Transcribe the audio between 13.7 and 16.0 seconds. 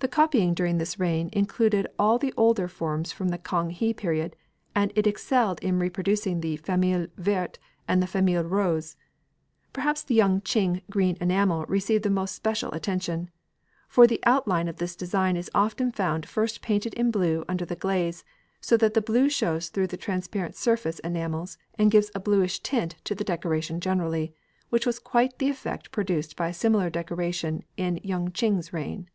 for the outline of the design is often